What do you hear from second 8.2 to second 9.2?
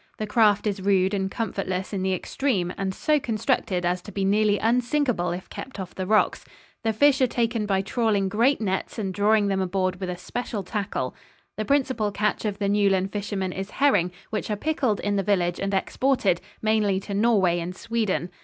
great nets and